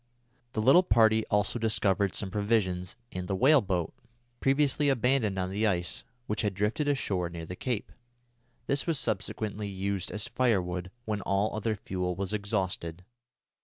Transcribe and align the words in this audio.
The 0.53 0.63
little 0.63 0.81
party 0.81 1.27
also 1.27 1.59
discovered 1.59 2.15
some 2.15 2.31
provisions 2.31 2.95
and 3.11 3.27
the 3.27 3.35
whale 3.35 3.61
boat, 3.61 3.93
previously 4.39 4.89
abandoned 4.89 5.37
on 5.37 5.51
the 5.51 5.67
ice, 5.67 6.03
which 6.25 6.41
had 6.41 6.55
drifted 6.55 6.87
ashore 6.87 7.29
near 7.29 7.45
the 7.45 7.55
cape. 7.55 7.91
This 8.65 8.87
was 8.87 8.97
subsequently 8.97 9.67
used 9.69 10.09
as 10.09 10.25
firewood 10.27 10.89
when 11.05 11.21
all 11.21 11.55
other 11.55 11.75
fuel 11.75 12.15
was 12.15 12.33
exhausted. 12.33 13.03